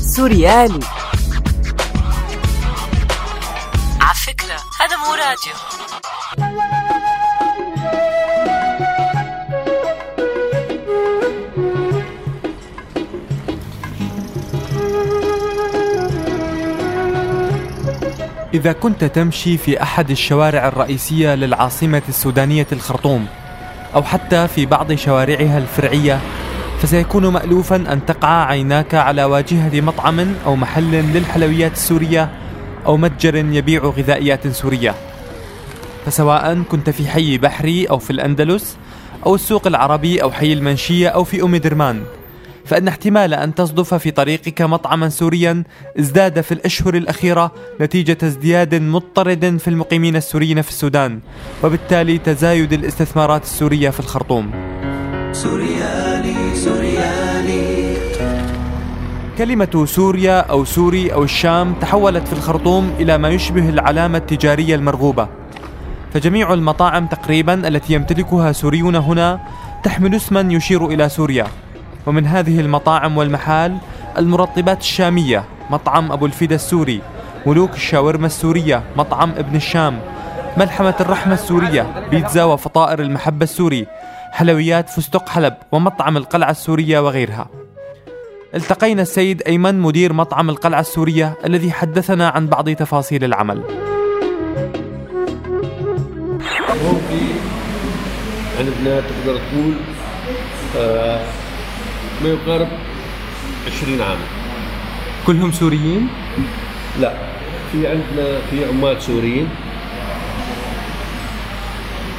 سوريالي. 0.00 0.80
على 4.00 4.14
فكرة 4.26 4.56
هذا 4.80 4.96
مو 4.96 5.14
راديو. 5.14 5.54
إذا 18.54 18.72
كنت 18.72 19.04
تمشي 19.04 19.58
في 19.58 19.82
أحد 19.82 20.10
الشوارع 20.10 20.68
الرئيسية 20.68 21.34
للعاصمة 21.34 22.02
السودانية 22.08 22.66
الخرطوم 22.72 23.26
أو 23.94 24.02
حتى 24.02 24.48
في 24.48 24.66
بعض 24.66 24.92
شوارعها 24.92 25.58
الفرعية 25.58 26.20
فسيكون 26.82 27.26
مألوفا 27.26 27.76
أن 27.76 28.06
تقع 28.06 28.44
عيناك 28.44 28.94
على 28.94 29.24
واجهة 29.24 29.80
مطعم 29.80 30.34
أو 30.46 30.56
محل 30.56 30.90
للحلويات 30.90 31.72
السورية 31.72 32.30
أو 32.86 32.96
متجر 32.96 33.36
يبيع 33.36 33.82
غذائيات 33.84 34.48
سورية. 34.48 34.94
فسواء 36.06 36.62
كنت 36.62 36.90
في 36.90 37.08
حي 37.08 37.38
بحري 37.38 37.84
أو 37.84 37.98
في 37.98 38.10
الأندلس 38.10 38.76
أو 39.26 39.34
السوق 39.34 39.66
العربي 39.66 40.22
أو 40.22 40.30
حي 40.30 40.52
المنشية 40.52 41.08
أو 41.08 41.24
في 41.24 41.42
أم 41.42 41.56
درمان. 41.56 42.02
فإن 42.64 42.88
احتمال 42.88 43.34
أن 43.34 43.54
تصدف 43.54 43.94
في 43.94 44.10
طريقك 44.10 44.62
مطعما 44.62 45.08
سوريا 45.08 45.64
ازداد 45.98 46.40
في 46.40 46.52
الأشهر 46.52 46.94
الأخيرة 46.94 47.52
نتيجة 47.80 48.18
ازدياد 48.22 48.74
مضطرد 48.74 49.56
في 49.56 49.68
المقيمين 49.68 50.16
السوريين 50.16 50.62
في 50.62 50.68
السودان 50.68 51.20
وبالتالي 51.64 52.18
تزايد 52.18 52.72
الاستثمارات 52.72 53.42
السورية 53.42 53.90
في 53.90 54.00
الخرطوم. 54.00 54.50
سوريالي 55.32 56.54
سوريالي 56.54 57.96
كلمة 59.38 59.84
سوريا 59.86 60.40
أو 60.40 60.64
سوري 60.64 61.12
أو 61.12 61.24
الشام 61.24 61.74
تحولت 61.74 62.26
في 62.28 62.32
الخرطوم 62.32 62.92
إلى 63.00 63.18
ما 63.18 63.28
يشبه 63.28 63.68
العلامة 63.68 64.18
التجارية 64.18 64.74
المرغوبة. 64.74 65.28
فجميع 66.14 66.52
المطاعم 66.52 67.06
تقريبا 67.06 67.68
التي 67.68 67.92
يمتلكها 67.92 68.52
سوريون 68.52 68.96
هنا 68.96 69.40
تحمل 69.84 70.14
اسما 70.14 70.40
يشير 70.40 70.86
إلى 70.86 71.08
سوريا. 71.08 71.46
ومن 72.06 72.26
هذه 72.26 72.60
المطاعم 72.60 73.16
والمحال 73.16 73.78
المرطبات 74.18 74.80
الشامية 74.80 75.44
مطعم 75.70 76.12
أبو 76.12 76.26
الفدا 76.26 76.54
السوري 76.54 77.00
ملوك 77.46 77.74
الشاورما 77.74 78.26
السورية 78.26 78.82
مطعم 78.96 79.30
ابن 79.30 79.56
الشام 79.56 80.00
ملحمة 80.56 80.94
الرحمة 81.00 81.34
السورية 81.34 82.08
بيتزا 82.10 82.44
وفطائر 82.44 83.00
المحبة 83.00 83.44
السوري 83.44 83.86
حلويات 84.32 84.88
فستق 84.88 85.28
حلب 85.28 85.54
ومطعم 85.72 86.16
القلعة 86.16 86.50
السورية 86.50 86.98
وغيرها. 86.98 87.46
التقينا 88.54 89.02
السيد 89.02 89.42
أيمن 89.42 89.80
مدير 89.80 90.12
مطعم 90.12 90.50
القلعة 90.50 90.80
السورية 90.80 91.34
الذي 91.44 91.72
حدثنا 91.72 92.28
عن 92.28 92.46
بعض 92.46 92.70
تفاصيل 92.70 93.24
العمل. 93.24 93.62
هون 96.84 97.00
في 97.08 97.20
عندنا 98.58 99.00
تقدر 99.00 99.40
تقول 99.50 99.74
آه 100.76 101.20
ما 102.22 102.28
يقارب 102.28 102.68
20 103.66 104.00
عام. 104.00 104.18
كلهم 105.26 105.52
سوريين؟ 105.52 106.08
لا 107.00 107.12
في 107.72 107.86
عندنا 107.86 108.38
في 108.50 108.64
عمال 108.64 109.02
سوريين. 109.02 109.48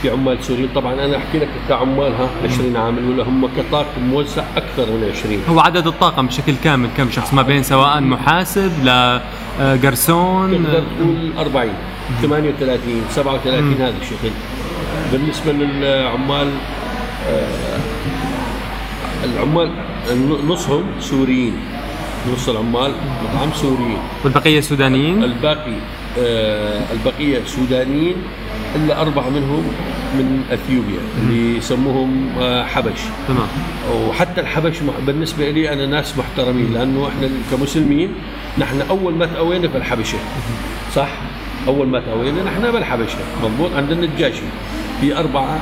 في 0.02 0.10
عمال 0.10 0.44
سوريين. 0.44 0.70
طبعا 0.76 0.94
أنا 0.94 1.18
أحكي 1.18 1.40
لك 1.40 1.50
كعمال 1.70 2.12
ها 2.14 2.30
20 2.44 2.76
عامل 2.78 3.10
ولا 3.10 3.24
هم 3.24 3.48
كطاقم 3.58 4.02
موزع 4.02 4.44
أكثر 4.58 4.86
من 4.92 5.12
20 5.18 5.44
هو 5.50 5.60
عدد 5.60 5.88
الطاقم 5.88 6.28
بشكل 6.28 6.56
كامل 6.64 6.90
كم 6.98 7.12
شخص؟ 7.12 7.34
ما 7.34 7.42
بين 7.42 7.64
سواء 7.64 8.02
محاسب 8.02 8.72
لجرسون 9.60 10.64
تقدر 10.64 10.84
تقول 10.98 11.32
40 11.38 11.70
38 12.22 13.02
37 13.10 13.74
هذا 13.74 13.94
الشكل. 14.02 14.32
بالنسبة 15.12 15.52
للعمال 15.52 16.52
آه 17.30 17.80
العمال 19.26 19.70
نصهم 20.48 20.84
سوريين 21.00 21.54
نص 22.34 22.50
العمال 22.50 22.92
مطعم 23.24 23.50
سوريين. 23.54 23.98
والبقية 24.24 24.62
سودانيين؟ 24.62 25.24
الباقي 25.24 25.74
آه 26.20 26.82
البقية 26.94 27.42
سودانيين 27.46 28.16
إلا 28.76 29.02
أربعة 29.02 29.30
منهم 29.30 29.64
من 30.14 30.44
إثيوبيا 30.54 31.00
اللي 31.22 31.58
يسموهم 31.58 32.30
آه 32.40 32.64
حبش. 32.66 33.00
تمام. 33.28 33.48
وحتى 34.10 34.42
الحبش 34.42 34.78
بالنسبة 35.08 35.50
لي 35.52 35.74
أنا 35.74 35.86
ناس 35.86 36.18
محترمين 36.18 36.74
لأنه 36.74 37.08
إحنا 37.08 37.30
كمسلمين 37.52 38.10
نحن 38.58 38.82
أول 38.90 39.14
ما 39.14 39.26
تأوينا 39.26 39.68
في 39.68 39.78
الحبشه 39.78 40.18
صح؟ 40.96 41.10
أول 41.68 41.88
ما 41.88 42.00
تأوينا 42.00 42.44
نحن 42.44 42.72
بالحبشة 42.72 43.18
مضبوط؟ 43.44 43.72
عندنا 43.76 44.06
النجاشي 44.06 44.42
في 45.02 45.20
اربعه 45.20 45.62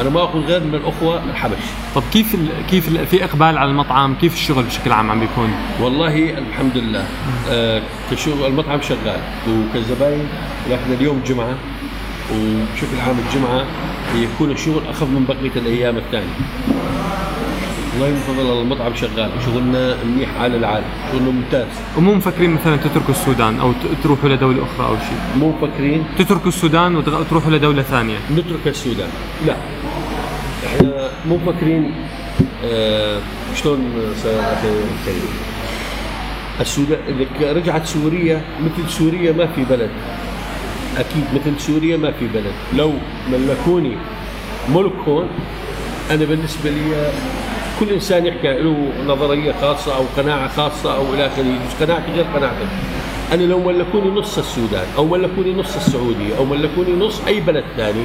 أنا 0.00 0.10
ما 0.10 0.24
اخذ 0.24 0.38
غير 0.38 0.64
من 0.64 0.74
الأخوة 0.74 1.24
الحبش. 1.24 1.64
طب 1.94 2.02
كيف 2.12 2.34
ال 2.34 2.48
كيف 2.70 2.88
ال 2.88 3.06
في 3.06 3.24
إقبال 3.24 3.58
على 3.58 3.70
المطعم؟ 3.70 4.14
كيف 4.14 4.34
الشغل 4.34 4.64
بشكل 4.64 4.92
عام 4.92 5.10
عم 5.10 5.20
بيكون؟ 5.20 5.50
والله 5.80 6.38
الحمد 6.38 6.76
لله. 6.76 7.04
آه 7.50 7.82
كشغل 8.10 8.46
المطعم 8.46 8.82
شغال. 8.82 9.20
وكزباين 9.48 10.28
إحنا 10.74 10.94
اليوم 10.94 11.22
جمعة. 11.26 11.54
وبشكل 12.32 13.00
عام 13.06 13.16
الجمعة 13.28 13.64
يكون 14.14 14.50
الشغل 14.50 14.82
أخف 14.90 15.02
من 15.02 15.24
بقية 15.28 15.62
الأيام 15.62 15.96
الثانية 17.96 18.04
الله 18.04 18.08
يفضل 18.08 18.60
المطعم 18.60 18.94
شغال 18.94 19.30
شغلنا 19.46 19.96
منيح 20.04 20.28
على 20.40 20.56
العالم 20.56 20.84
شغلنا 21.12 21.30
ممتاز. 21.30 21.66
ومو 21.96 22.14
مفكرين 22.14 22.50
مثلا 22.50 22.76
تتركوا 22.76 23.10
السودان 23.10 23.60
أو 23.60 23.72
تروحوا 24.02 24.28
لدولة 24.28 24.62
أخرى 24.62 24.86
أو 24.86 24.96
شيء؟ 24.96 25.18
مو 25.40 25.52
مفكرين. 25.52 26.04
تتركوا 26.18 26.48
السودان 26.48 26.96
وتروحوا 26.96 27.50
لدولة 27.50 27.82
ثانية. 27.82 28.18
نترك 28.32 28.66
السودان. 28.66 29.08
لا. 29.46 29.56
إحنا 30.66 31.10
مو 31.28 31.36
مفكرين 31.36 31.94
آه 32.64 33.18
شلون 33.54 33.80
كريم 35.06 35.34
السودان 36.60 36.98
إذا 37.08 37.52
رجعت 37.52 37.86
سوريا 37.86 38.42
مثل 38.60 38.90
سوريا 38.90 39.32
ما 39.32 39.46
في 39.46 39.64
بلد. 39.64 39.90
أكيد 40.98 41.24
مثل 41.34 41.60
سوريا 41.60 41.96
ما 41.96 42.10
في 42.12 42.26
بلد. 42.26 42.54
لو 42.76 42.92
ملكوني 43.32 43.96
ملك 44.74 44.92
هون 45.08 45.28
أنا 46.10 46.24
بالنسبة 46.24 46.70
لي 46.70 47.10
كل 47.80 47.92
إنسان 47.92 48.26
يحكي 48.26 48.58
له 48.58 48.92
نظرية 49.06 49.54
خاصة 49.60 49.96
أو 49.96 50.04
قناعة 50.16 50.48
خاصة 50.48 50.96
أو 50.96 51.14
إلى 51.14 51.26
آخره. 51.26 51.44
قناعتي 51.80 52.12
غير 52.12 52.24
قناعتك 52.34 52.68
أنا 53.32 53.42
لو 53.42 53.60
ملكوني 53.60 54.10
نص 54.10 54.38
السودان 54.38 54.86
أو 54.96 55.04
ملكوني 55.06 55.54
نص 55.54 55.76
السعودية 55.76 56.36
أو 56.38 56.44
ملكوني 56.44 56.92
نص 56.92 57.20
أي 57.26 57.40
بلد 57.40 57.64
ثاني 57.76 58.04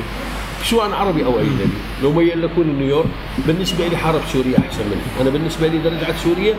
سواء 0.64 0.92
عربي 0.92 1.26
أو 1.26 1.40
أجنبي 1.40 1.78
لو 2.04 2.14
ملكوني 2.14 2.74
نيويورك 2.74 3.06
بالنسبة 3.48 3.88
لي 3.88 3.98
حرب 3.98 4.22
سوريا 4.34 4.58
أحسن 4.60 4.84
مني. 4.86 5.22
أنا 5.22 5.30
بالنسبة 5.30 5.68
لي 5.68 5.78
اذا 5.78 5.90
رجعت 5.90 6.16
سوريا 6.24 6.56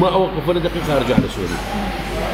ما 0.00 0.08
أوقف 0.08 0.48
ولا 0.48 0.58
دقيقة 0.58 0.96
أرجع 0.96 1.16
لسوريا. 1.18 1.58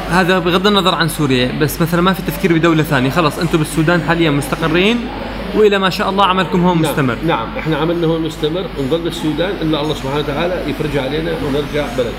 هذا 0.09 0.39
بغض 0.39 0.67
النظر 0.67 0.95
عن 0.95 1.07
سوريا 1.07 1.51
بس 1.61 1.81
مثلا 1.81 2.01
ما 2.01 2.13
في 2.13 2.21
تفكير 2.21 2.53
بدولة 2.53 2.83
ثانية. 2.83 3.09
خلص 3.09 3.39
أنتم 3.39 3.57
بالسودان 3.57 4.01
حاليا 4.01 4.31
مستقرين. 4.31 5.07
وإلى 5.55 5.79
ما 5.79 5.89
شاء 5.89 6.09
الله 6.09 6.25
عملكم 6.25 6.65
هون 6.65 6.81
نعم 6.81 6.91
مستمر. 6.91 7.17
نعم 7.27 7.47
إحنا 7.57 7.77
عملنا 7.77 8.07
هون 8.07 8.21
مستمر. 8.21 8.65
نظل 8.79 9.01
بالسودان 9.01 9.55
الا 9.61 9.81
الله 9.81 9.93
سبحانه 9.93 10.19
وتعالى 10.19 10.63
يفرج 10.67 10.97
علينا 10.97 11.31
ونرجع 11.31 11.85
بلدنا 11.97 12.13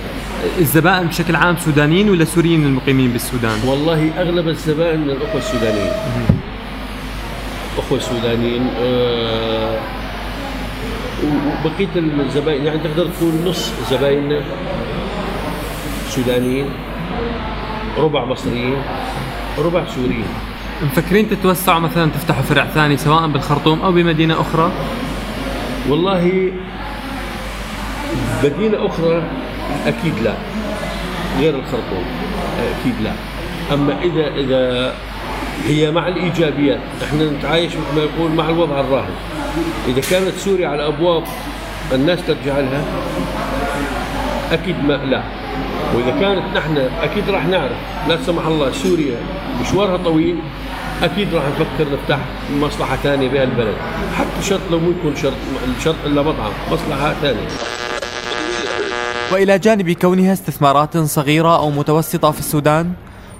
الزبائن 0.58 1.06
بشكل 1.06 1.36
عام 1.36 1.56
سودانيين 1.56 2.10
ولا 2.10 2.24
سوريين 2.24 2.66
المقيمين 2.66 3.10
بالسودان؟ 3.10 3.58
والله 3.66 4.10
أغلب 4.18 4.48
الزبائن 4.48 5.00
من 5.00 5.10
الأخوة 5.10 5.38
السودانيين. 5.38 5.92
أخوة 7.78 7.98
سودانيين 7.98 8.66
أه 8.80 9.78
وبقيه 11.64 11.88
الزبائن 11.96 12.64
يعني 12.66 12.78
تقدر 12.78 13.08
تقول 13.18 13.32
نص 13.46 13.72
زبايننا 13.90 14.40
سودانيين 16.08 16.66
ربع 17.98 18.24
مصريين 18.24 18.76
ربع 19.58 19.84
سوريين. 19.94 20.24
مفكرين 20.84 21.30
تتوسعوا 21.30 21.78
مثلا 21.78 22.10
تفتحوا 22.10 22.42
فرع 22.42 22.64
ثاني 22.64 22.96
سواء 22.96 23.26
بالخرطوم 23.26 23.80
أو 23.80 23.92
بمدينة 23.92 24.40
أخرى؟ 24.40 24.72
والله 25.88 26.52
مدينة 28.44 28.86
أخرى 28.86 29.22
أكيد 29.86 30.14
لا. 30.24 30.34
غير 31.40 31.54
الخرطوم 31.54 32.04
أكيد 32.80 32.94
لا. 33.04 33.12
أما 33.74 34.02
اذا 34.02 34.28
إذا 34.34 34.94
هي 35.66 35.90
مع 35.90 36.08
الإيجابيات 36.08 36.80
إحنا 37.04 37.30
نتعايش 37.30 37.72
مثل 37.72 37.96
ما 37.96 38.02
يقول 38.02 38.30
مع 38.30 38.48
الوضع 38.48 38.80
الراهن. 38.80 39.14
إذا 39.88 40.00
كانت 40.10 40.34
سوريا 40.36 40.68
على 40.68 40.86
أبواب 40.86 41.22
الناس 41.92 42.18
ترجع 42.26 42.58
لها 42.58 42.84
أكيد 44.52 44.84
ما 44.84 44.92
لا. 44.92 45.22
وإذا 45.94 46.20
كانت 46.20 46.56
نحن 46.56 46.88
أكيد 47.02 47.30
راح 47.30 47.46
نعرف. 47.46 47.76
لا 48.08 48.18
سمح 48.26 48.46
الله 48.46 48.72
سوريا 48.72 49.16
مشوارها 49.60 49.96
طويل 49.96 50.36
أكيد 51.02 51.34
راح 51.34 51.44
نفكر 51.48 51.92
نفتح 51.92 52.18
مصلحة 52.52 52.96
ثانية 52.96 53.28
بهالبلد 53.28 53.74
حتى 54.16 54.42
شرط 54.42 54.60
لو 54.70 54.78
مو 54.78 54.90
يكون 54.90 55.16
شرط 55.16 55.34
شرط 55.84 55.96
إلا 56.06 56.22
مطعم 56.22 56.52
مصلحة 56.70 57.12
ثانية. 57.12 57.48
وإلى 59.32 59.58
جانب 59.58 59.90
كونها 59.90 60.32
استثمارات 60.32 60.98
صغيرة 60.98 61.56
أو 61.58 61.70
متوسطة 61.70 62.30
في 62.30 62.38
السودان 62.38 62.92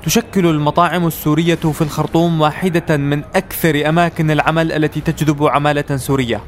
تشكل 0.05 0.47
المطاعم 0.47 1.07
السورية 1.07 1.55
في 1.55 1.83
الخرطوم 1.83 2.41
واحدة 2.41 2.97
من 2.97 3.23
أكثر 3.35 3.89
أماكن 3.89 4.31
العمل 4.31 4.73
التي 4.73 5.01
تجذب 5.01 5.47
عمالة 5.47 5.97
سورية. 5.97 6.41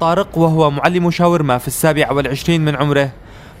طارق 0.00 0.38
وهو 0.38 0.70
معلم 0.70 1.10
شاورما 1.10 1.58
في 1.58 1.68
السابع 1.68 2.12
والعشرين 2.12 2.64
من 2.64 2.76
عمره 2.76 3.10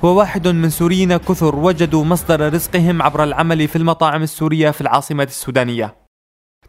هو 0.04 0.18
واحد 0.18 0.48
من 0.48 0.70
سوريين 0.70 1.16
كثر 1.16 1.56
وجدوا 1.56 2.04
مصدر 2.04 2.52
رزقهم 2.54 3.02
عبر 3.02 3.24
العمل 3.24 3.68
في 3.68 3.76
المطاعم 3.76 4.22
السورية 4.22 4.70
في 4.70 4.80
العاصمة 4.80 5.24
السودانية. 5.24 6.07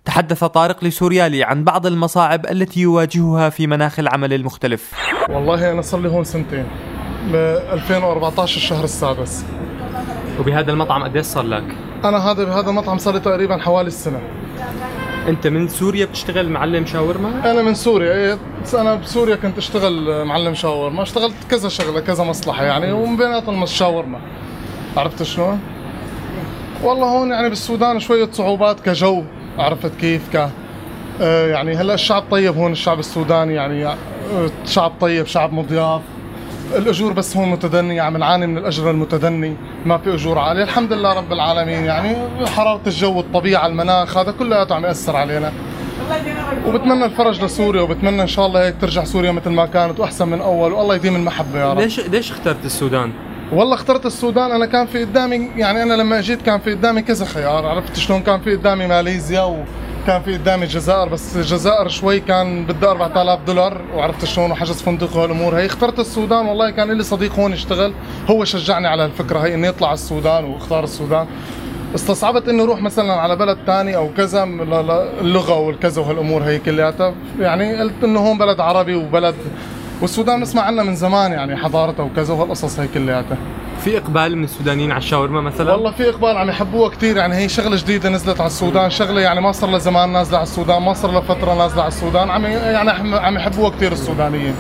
تحدث 0.06 0.44
طارق 0.44 0.84
لسوريالي 0.84 1.44
عن 1.44 1.64
بعض 1.64 1.86
المصاعب 1.86 2.46
التي 2.46 2.80
يواجهها 2.80 3.50
في 3.50 3.68
مناخ 3.68 4.00
العمل 4.00 4.34
المختلف 4.34 4.94
والله 5.30 5.72
أنا 5.72 5.82
صار 5.82 6.00
لي 6.00 6.10
هون 6.10 6.24
سنتين 6.24 6.66
ب 7.32 7.36
2014 7.36 8.58
الشهر 8.58 8.84
السادس 8.84 9.46
وبهذا 10.40 10.72
المطعم 10.72 11.04
قد 11.04 11.18
صار 11.18 11.44
لك؟ 11.44 11.64
أنا 12.04 12.18
هذا 12.32 12.44
بهذا 12.44 12.70
المطعم 12.70 12.98
صار 12.98 13.14
لي 13.14 13.20
تقريبا 13.20 13.58
حوالي 13.58 13.88
السنة 13.88 14.20
أنت 15.28 15.48
من 15.48 15.68
سوريا 15.68 16.06
بتشتغل 16.06 16.50
معلم 16.50 16.86
شاورما؟ 16.86 17.52
أنا 17.52 17.62
من 17.62 17.74
سوريا 17.74 18.14
إيه 18.14 18.38
أنا 18.74 18.96
بسوريا 18.96 19.36
كنت 19.36 19.58
أشتغل 19.58 20.26
معلم 20.26 20.54
شاورما 20.54 21.02
اشتغلت 21.04 21.36
كذا 21.52 21.70
شغلة 21.70 22.00
كذا 22.00 22.24
مصلحة 22.24 22.64
يعني 22.64 22.92
ومن 22.92 23.18
بيناتهم 23.18 23.64
الشاورما 23.64 24.20
عرفت 24.98 25.24
شلون؟ 25.24 25.60
والله 26.84 27.08
هون 27.08 27.32
يعني 27.32 27.50
بالسودان 27.50 28.00
شوية 28.00 28.30
صعوبات 28.32 28.80
كجو 28.80 29.24
عرفت 29.60 29.92
كيف 30.00 30.22
ك 30.36 30.50
آه، 31.22 31.48
يعني 31.48 31.76
هلا 31.76 31.94
الشعب 31.94 32.24
طيب 32.32 32.56
هون 32.58 32.72
الشعب 32.72 33.00
السوداني 33.00 33.54
يعني 33.54 33.86
آه، 33.86 33.96
شعب 34.66 34.92
طيب 35.02 35.26
شعب 35.26 35.54
مضياف. 35.54 36.02
الأجور 36.76 37.14
بس 37.14 37.38
هون 37.38 37.50
متدنية 37.50 38.02
عم 38.02 38.18
نعاني 38.18 38.48
من 38.48 38.58
الأجر 38.58 38.92
المتدني 38.92 39.56
ما 39.86 39.98
في 39.98 40.14
أجور 40.14 40.40
عالية. 40.40 40.64
الحمد 40.64 40.94
لله 40.94 41.14
رب 41.14 41.34
العالمين 41.34 41.84
يعني 41.86 42.16
حرارة 42.48 42.82
الجو 42.88 43.20
الطبيعه 43.20 43.68
المناخ 43.68 44.18
هذا 44.18 44.32
كلياته 44.32 44.76
عم 44.76 44.86
يأثر 44.86 45.16
علينا. 45.16 45.52
وبتمنى 46.68 47.06
الفرج 47.06 47.44
لسوريا 47.44 47.82
وبتمنى 47.82 48.22
إن 48.22 48.28
شاء 48.28 48.46
الله 48.46 48.68
هيك 48.68 48.76
ترجع 48.82 49.04
سوريا 49.04 49.32
مثل 49.32 49.50
ما 49.50 49.66
كانت 49.66 50.00
وأحسن 50.00 50.28
من 50.28 50.42
أول. 50.42 50.74
والله 50.74 50.96
يديم 50.96 51.16
المحبة 51.16 51.60
يا 51.60 51.74
رب. 51.74 51.80
ليش 51.80 52.00
ليش 52.00 52.32
اخترت 52.32 52.66
السودان؟ 52.66 53.12
والله 53.54 53.74
اخترت 53.74 54.06
السودان 54.06 54.52
أنا 54.52 54.66
كان 54.66 54.88
في 54.88 55.06
قدامي 55.06 55.50
يعني 55.56 55.84
أنا 55.84 55.94
لما 55.94 56.20
اجيت 56.20 56.42
كان 56.42 56.60
في 56.60 56.74
قدامي 56.74 57.02
كذا 57.02 57.26
خيار 57.26 57.66
عرفت 57.66 57.98
شلون؟ 57.98 58.22
كان 58.22 58.40
في 58.40 58.56
قدامي 58.56 58.88
ماليزيا 58.88 59.42
وكان 59.42 60.22
في 60.22 60.34
قدامي 60.38 60.64
الجزائر 60.64 61.10
بس 61.10 61.36
الجزائر 61.36 61.88
شوي 61.88 62.20
كان 62.20 62.66
بدها 62.66 62.92
4000 62.92 63.40
دولار 63.48 63.82
وعرفت 63.96 64.26
شلون؟ 64.26 64.52
وحجز 64.52 64.82
فندق 64.82 65.18
وهالأمور 65.18 65.58
هي. 65.58 65.66
اخترت 65.66 66.00
السودان 66.00 66.46
والله 66.46 66.70
كان 66.70 66.92
لي 66.92 67.04
صديق 67.04 67.40
هون 67.40 67.54
يشتغل 67.54 67.94
هو 68.30 68.46
شجعني 68.46 68.88
على 68.88 69.06
الفكرة 69.06 69.40
هي 69.40 69.54
اني 69.54 69.70
اطلع 69.70 69.88
على 69.88 69.94
السودان 69.94 70.46
واختار 70.46 70.84
السودان. 70.84 71.28
استصعبت 71.96 72.48
اني 72.50 72.64
أروح 72.64 72.82
مثلا 72.82 73.14
على 73.14 73.36
بلد 73.36 73.58
ثاني 73.66 73.96
أو 73.96 74.10
كذا 74.18 74.44
اللغة 75.22 75.60
والكذا 75.60 76.02
وهالأمور 76.02 76.44
هي 76.44 76.60
كلياتها. 76.60 77.14
يعني 77.40 77.80
قلت 77.80 78.04
إنه 78.04 78.20
هون 78.20 78.38
بلد 78.38 78.60
عربي 78.60 78.96
وبلد 78.96 79.36
والسودان 80.02 80.40
نسمع 80.40 80.62
عنها 80.62 80.84
من 80.84 80.96
زمان 80.96 81.32
يعني 81.32 81.58
حضارتها 81.58 82.04
وكذا 82.04 82.34
وهالقصص 82.34 82.80
هي 82.80 82.88
كلياتها 82.88 83.38
في 83.84 83.98
إقبال 83.98 84.38
من 84.38 84.44
السودانيين 84.44 84.92
على 84.92 84.98
الشاورما 84.98 85.42
مثلا؟ 85.42 85.74
والله 85.74 85.92
في 85.92 86.10
إقبال 86.10 86.38
عم 86.38 86.50
يحبوها 86.50 86.90
كثير 86.90 87.18
يعني 87.18 87.36
هي 87.36 87.50
شغلة 87.50 87.78
جديدة 87.78 88.10
نزلت 88.10 88.40
على 88.40 88.48
السودان 88.48 88.90
شغلة 88.90 89.22
يعني 89.22 89.42
ما 89.42 89.52
صار 89.52 89.70
لها 89.70 89.80
زمان 89.80 90.14
نازلة 90.14 90.38
على 90.38 90.44
السودان 90.44 90.82
ما 90.82 90.94
صار 90.94 91.12
لها 91.12 91.22
فترة 91.22 91.54
نازلة 91.54 91.82
على 91.82 91.88
السودان 91.88 92.30
عم 92.30 92.46
يعني 92.46 92.90
عم 93.18 93.36
يحبوها 93.36 93.70
كثير 93.70 93.92
السودانيين. 93.92 94.56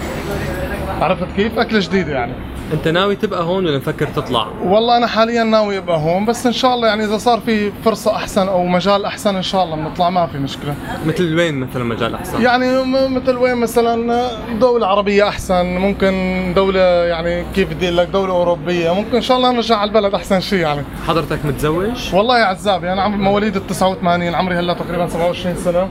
عرفت 1.01 1.27
كيف 1.35 1.59
أكلة 1.59 1.79
جديدة 1.79 2.11
يعني 2.13 2.33
أنت 2.73 2.87
ناوي 2.87 3.15
تبقى 3.15 3.43
هون 3.43 3.65
ولا 3.65 3.77
مفكر 3.77 4.07
تطلع؟ 4.07 4.47
والله 4.63 4.97
أنا 4.97 5.07
حاليا 5.07 5.43
ناوي 5.43 5.77
أبقى 5.77 5.97
هون 5.97 6.25
بس 6.25 6.45
إن 6.45 6.51
شاء 6.53 6.75
الله 6.75 6.87
يعني 6.87 7.05
إذا 7.05 7.17
صار 7.17 7.39
في 7.39 7.71
فرصة 7.85 8.15
أحسن 8.15 8.47
أو 8.47 8.65
مجال 8.65 9.05
أحسن 9.05 9.35
إن 9.35 9.41
شاء 9.41 9.63
الله 9.63 9.75
بنطلع 9.75 10.09
ما 10.09 10.27
في 10.27 10.37
مشكلة 10.37 10.75
مثل 11.05 11.35
وين 11.35 11.55
مثلا 11.59 11.83
مجال 11.83 12.15
أحسن؟ 12.15 12.41
يعني 12.41 12.83
مثل 13.09 13.37
وين 13.37 13.57
مثلا 13.57 14.27
دولة 14.59 14.87
عربية 14.87 15.27
أحسن 15.27 15.65
ممكن 15.65 16.13
دولة 16.55 16.79
يعني 17.05 17.45
كيف 17.55 17.73
بدي 17.73 17.89
لك 17.89 18.07
دولة 18.07 18.33
أوروبية 18.33 18.93
ممكن 18.93 19.15
إن 19.15 19.21
شاء 19.21 19.37
الله 19.37 19.51
نرجع 19.51 19.77
على 19.77 19.87
البلد 19.87 20.13
أحسن 20.13 20.39
شيء 20.39 20.59
يعني 20.59 20.81
حضرتك 21.07 21.45
متزوج؟ 21.45 22.15
والله 22.15 22.39
يا 22.39 22.45
عزابي 22.45 22.93
أنا 22.93 23.01
عمري 23.01 23.17
مواليد 23.21 23.55
ال 23.55 23.67
89 23.67 24.35
عمري 24.35 24.55
هلأ 24.55 24.73
تقريبا 24.73 25.07
27 25.07 25.55
سنة 25.55 25.87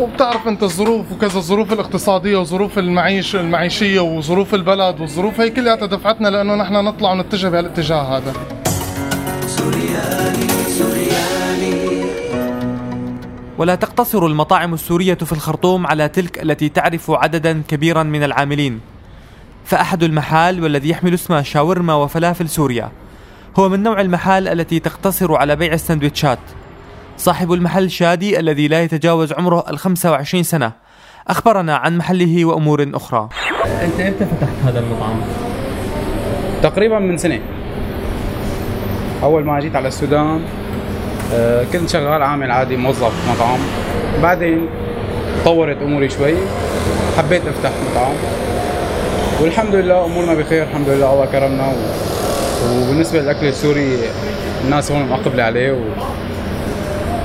وبتعرف 0.00 0.48
انت 0.48 0.62
الظروف 0.62 1.12
وكذا 1.12 1.38
الظروف 1.38 1.72
الاقتصادية 1.72 2.36
وظروف 2.36 2.78
المعيش 2.78 3.36
المعيشية 3.36 4.00
وظروف 4.00 4.54
البلد 4.54 5.00
والظروف 5.00 5.40
هي 5.40 5.50
كلها 5.50 5.74
دفعتنا 5.74 6.28
لأنه 6.28 6.54
نحن 6.54 6.72
نطلع 6.72 7.12
ونتجه 7.12 7.48
بهالاتجاه 7.48 8.16
هذا. 8.16 8.32
سوريالي 9.46 10.48
سوريالي 10.78 12.04
ولا 13.58 13.74
تقتصر 13.74 14.26
المطاعم 14.26 14.74
السورية 14.74 15.14
في 15.14 15.32
الخرطوم 15.32 15.86
على 15.86 16.08
تلك 16.08 16.42
التي 16.42 16.68
تعرف 16.68 17.10
عددا 17.10 17.62
كبيرا 17.68 18.02
من 18.02 18.22
العاملين. 18.22 18.80
فأحد 19.64 20.02
المحال 20.02 20.62
والذي 20.62 20.88
يحمل 20.88 21.14
اسم 21.14 21.42
شاورما 21.42 21.94
وفلافل 21.94 22.48
سوريا 22.48 22.90
هو 23.58 23.68
من 23.68 23.82
نوع 23.82 24.00
المحال 24.00 24.48
التي 24.48 24.78
تقتصر 24.78 25.34
على 25.34 25.56
بيع 25.56 25.72
السندويتشات. 25.72 26.38
صاحب 27.18 27.52
المحل 27.52 27.90
شادي 27.90 28.40
الذي 28.40 28.68
لا 28.68 28.82
يتجاوز 28.82 29.32
عمره 29.32 29.64
ال 29.70 29.78
25 29.78 30.42
سنة. 30.42 30.72
أخبرنا 31.28 31.76
عن 31.76 31.96
محله 31.96 32.44
وأمور 32.44 32.90
أخرى. 32.94 33.28
أنت 33.82 34.00
إمتى 34.00 34.24
فتحت 34.24 34.52
هذا 34.64 34.78
المطعم؟ 34.78 35.20
تقريبا 36.62 36.98
من 36.98 37.18
سنة. 37.18 37.40
أول 39.22 39.44
ما 39.44 39.60
جيت 39.60 39.76
على 39.76 39.88
السودان 39.88 40.40
آه، 41.34 41.64
كنت 41.72 41.88
شغال 41.88 42.22
عامل 42.22 42.50
عادي 42.50 42.76
موظف 42.76 43.12
مطعم. 43.30 43.58
بعدين 44.22 44.68
طورت 45.44 45.76
أموري 45.82 46.10
شوي 46.10 46.34
حبيت 47.18 47.42
أفتح 47.46 47.70
مطعم. 47.90 48.14
والحمد 49.42 49.74
لله 49.74 50.04
أمورنا 50.04 50.34
بخير 50.34 50.62
الحمد 50.62 50.88
لله 50.88 51.12
الله 51.12 51.26
كرمنا. 51.26 51.68
و... 51.68 51.74
وبالنسبة 52.82 53.20
للأكل 53.20 53.46
السوري 53.46 53.98
الناس 54.64 54.92
هون 54.92 55.08
مقبلة 55.08 55.42
عليه 55.42 55.72
و... 55.72 55.78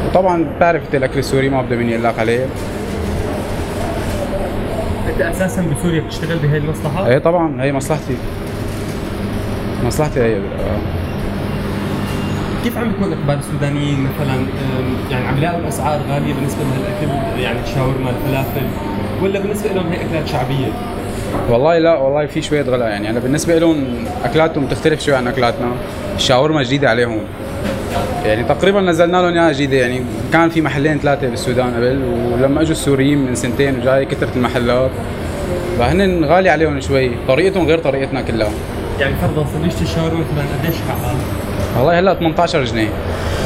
وطبعا 0.08 0.46
بتعرف 0.58 0.82
انت 0.86 0.96
الاكل 0.96 1.20
السوري 1.20 1.50
ما 1.50 1.62
بده 1.62 1.76
مني 1.76 1.96
أقول 1.96 2.20
عليه 2.20 2.46
أنت 5.10 5.22
أساسا 5.22 5.62
بسوريا 5.62 6.02
بتشتغل 6.02 6.38
بهي 6.38 6.58
المصلحة؟ 6.58 7.08
إيه 7.08 7.18
طبعا 7.18 7.64
هي 7.64 7.74
مصلحتي. 7.74 8.18
مصلحتي 9.86 10.20
هي. 10.20 10.42
كيف 12.64 12.78
عم 12.78 12.92
بيكون 12.92 13.14
إقبال 13.14 13.40
السودانيين 13.40 14.00
مثلا؟ 14.00 14.46
يعني 15.12 15.28
عم 15.28 15.38
يلاقوا 15.38 15.60
الأسعار 15.60 16.00
غالية 16.10 16.34
بالنسبة 16.34 16.60
للأكل 16.64 17.40
يعني 17.42 17.60
الشاورما 17.62 18.10
الفلافل 18.10 18.68
ولا 19.24 19.40
بالنسبة 19.40 19.70
لهم 19.70 19.88
هي 19.92 20.02
أكلات 20.06 20.28
شعبية؟ 20.28 20.72
والله 21.50 21.78
لا 21.78 21.98
والله 21.98 22.26
في 22.26 22.42
شوية 22.42 22.62
غلاء 22.62 22.90
يعني. 22.90 23.10
أنا 23.10 23.20
بالنسبة 23.20 23.60
لهم 23.60 23.86
أكلاتهم 24.26 24.68
تختلف 24.68 25.02
شوي 25.02 25.16
عن 25.16 25.28
أكلاتنا. 25.28 25.72
الشاورما 26.16 26.64
جديدة 26.64 26.90
عليهم. 26.90 27.20
يعني 28.26 28.44
تقريبا 28.44 28.82
نزلنا 28.82 29.18
لهم 29.18 29.34
إياها 29.34 29.52
جديدة. 29.52 29.78
يعني 29.78 30.04
كان 30.34 30.50
في 30.50 30.62
محلين 30.62 31.00
ثلاثة 31.00 31.28
بالسودان 31.28 31.74
قبل 31.74 32.02
ولما 32.34 32.62
إجوا 32.62 32.72
السوريين 32.72 33.26
من 33.26 33.36
سنتين 33.36 33.80
وجاي 33.80 34.06
كثرت 34.06 34.36
المحلات. 34.36 34.92
فهن 35.80 36.26
غالي 36.26 36.50
عليهم 36.50 36.82
شوي 36.82 37.12
طريقتهم 37.28 37.68
غير 37.68 37.80
طريقتنا 37.80 38.22
كلها. 38.22 38.50
يعني 39.00 39.16
فرضا 39.22 39.46
سندويشه 39.54 39.82
الشاورما 39.82 40.20
مثلا 40.20 40.46
قديش 40.64 40.76
حقها؟ 40.90 41.16
والله 41.78 42.00
هلا 42.00 42.14
18 42.14 42.64
جنيه. 42.64 42.90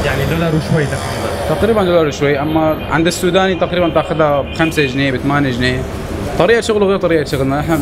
يعني 0.06 0.20
دولار 0.30 0.48
وشوي 0.54 0.84
تقريبا. 0.84 1.54
تقريبا 1.60 1.84
دولار 1.84 2.06
وشوي 2.06 2.40
أما 2.40 2.76
عند 2.90 3.06
السوداني 3.06 3.54
تقريبا 3.54 3.88
تأخذها 3.88 4.40
ب 4.40 4.54
5 4.54 4.86
جنيه 4.86 5.10
ب 5.10 5.16
8 5.16 5.50
جنيه. 5.50 5.82
طريقة 6.38 6.60
شغله 6.60 6.86
غير 6.86 6.98
طريقة 6.98 7.24
شغلنا. 7.24 7.60
إحنا 7.60 7.80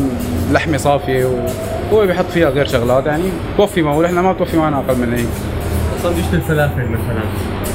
لحمة 0.51 0.77
صافية 0.77 1.25
وهو 1.91 2.05
بيحط 2.05 2.25
فيها 2.25 2.49
غير 2.49 2.67
شغلات 2.67 3.05
يعني 3.05 3.23
توفي 3.57 3.81
معه 3.81 4.05
إحنا 4.05 4.21
ما 4.21 4.31
بتوفي 4.31 4.57
معنا 4.57 4.77
أقل 4.77 4.97
من 4.97 5.13
هيك. 5.13 5.27
سندويشة 6.07 6.33
الفلافل 6.33 6.85
مثلا. 6.85 7.21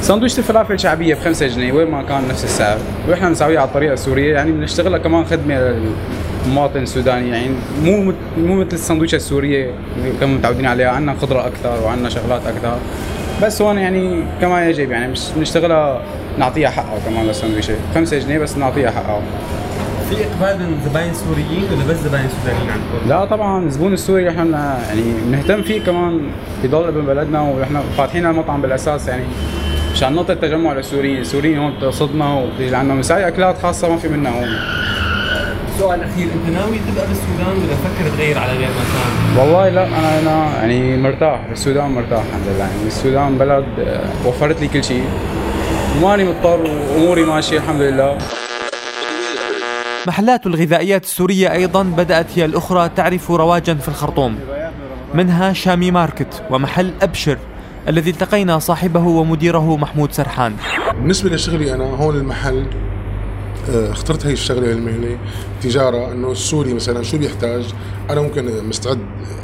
سندويشة 0.01 0.37
الفلافل 0.37 0.79
شعبية 0.79 1.15
ب 1.15 1.19
5 1.19 1.47
جنيه 1.47 1.71
وين 1.73 1.91
ما 1.91 2.03
كان 2.03 2.27
نفس 2.27 2.43
السعر. 2.43 2.77
وإحنا 3.09 3.27
بنسويها 3.27 3.59
على 3.59 3.67
الطريقة 3.67 3.93
السورية 3.93 4.33
يعني 4.33 4.51
بنشتغلها 4.51 4.97
كمان 4.97 5.25
خدمة 5.25 5.75
للمواطن 6.45 6.79
السوداني 6.79 7.29
يعني 7.29 7.49
مو 7.83 8.13
مو 8.37 8.55
مثل 8.55 8.73
السندويشة 8.73 9.15
السورية 9.15 9.71
اللي 9.97 10.11
كانوا 10.19 10.35
متعودين 10.37 10.65
عليها. 10.65 10.89
عندنا 10.89 11.15
خضرة 11.21 11.47
أكثر 11.47 11.83
وعندنا 11.83 12.09
شغلات 12.09 12.41
أكثر. 12.47 12.77
بس 13.43 13.61
هون 13.61 13.77
يعني 13.77 14.23
كما 14.41 14.69
يجب 14.69 14.91
يعني 14.91 15.13
بنشتغلها 15.35 16.01
نعطيها 16.39 16.69
حقها 16.69 16.99
كمان 17.09 17.25
للسندويشة 17.25 17.75
5 17.95 18.19
جنيه 18.19 18.39
بس 18.39 18.57
نعطيها 18.57 18.91
حقها. 18.91 19.21
في 20.09 20.15
إقبال 20.25 20.65
من 20.65 20.79
زباين 20.85 21.13
سوريين 21.13 21.63
ولا 21.71 21.93
بس 21.93 21.97
زباين 21.97 22.25
سودانيين 22.29 22.69
عندكم؟ 22.69 23.09
لا 23.09 23.25
طبعا 23.25 23.65
الزبون 23.65 23.93
السوري 23.93 24.29
إحنا 24.29 24.79
يعني 24.87 25.01
بنهتم 25.27 25.61
فيه 25.61 25.81
كمان 25.83 26.21
بضل 26.63 26.87
ابن 26.87 27.01
بلدنا 27.01 27.41
ونحن 27.41 27.81
فاتحين 27.97 28.25
المطعم 28.25 28.61
بالأساس 28.61 29.07
يعني 29.07 29.23
مشان 29.93 30.13
نقطة 30.13 30.33
تجمع 30.33 30.73
للسوريين، 30.73 31.17
السوريين 31.17 31.57
هون 31.57 31.73
بتصدنا 31.81 32.33
وبتيجي 32.33 32.69
لعنا 32.69 32.93
مساعي 32.93 33.27
أكلات 33.27 33.57
خاصة 33.61 33.89
ما 33.89 33.97
في 33.97 34.07
منها 34.07 34.31
هون 34.31 34.47
سؤال 35.79 36.03
أخير 36.03 36.27
أنت 36.33 36.57
ناوي 36.57 36.77
تبقى 36.77 37.07
بالسودان 37.07 37.57
ولا 37.57 37.75
فكر 37.75 38.17
تغير 38.17 38.39
على 38.39 38.51
غير 38.51 38.69
مكان؟ 38.69 39.39
والله 39.39 39.69
لا 39.69 39.87
أنا 39.87 40.19
أنا 40.19 40.57
يعني 40.59 40.97
مرتاح 40.97 41.39
بالسودان 41.49 41.91
مرتاح 41.91 42.23
الحمد 42.25 42.47
لله 42.55 42.65
يعني 42.65 42.87
السودان 42.87 43.37
بلد 43.37 43.65
آه، 43.79 44.27
وفرت 44.27 44.61
لي 44.61 44.67
كل 44.67 44.83
شيء 44.83 45.03
وماني 45.97 46.23
مضطر 46.23 46.59
وأموري 46.95 47.23
ماشية 47.25 47.57
الحمد 47.57 47.81
لله 47.81 48.17
محلات 50.07 50.47
الغذائيات 50.47 51.03
السورية 51.03 51.51
أيضا 51.51 51.83
بدأت 51.83 52.39
هي 52.39 52.45
الأخرى 52.45 52.89
تعرف 52.89 53.31
رواجا 53.31 53.73
في 53.73 53.87
الخرطوم. 53.87 54.39
منها 55.13 55.53
شامي 55.53 55.91
ماركت 55.91 56.43
ومحل 56.49 56.93
أبشر 57.01 57.37
الذي 57.87 58.09
التقينا 58.09 58.59
صاحبه 58.59 59.07
ومديره 59.07 59.77
محمود 59.77 60.11
سرحان. 60.11 60.55
بالنسبة 60.95 61.29
لشغلي 61.29 61.73
أنا 61.73 61.83
هون 61.83 62.15
المحل 62.15 62.65
اخترت 63.69 64.25
هي 64.25 64.33
الشغلة 64.33 64.71
المهنة. 64.71 65.17
تجارة 65.61 66.11
إنه 66.11 66.31
السوري 66.31 66.73
مثلا 66.73 67.03
شو 67.03 67.17
بيحتاج؟ 67.17 67.63
أنا 68.09 68.21
ممكن 68.21 68.67
مستعد 68.67 68.99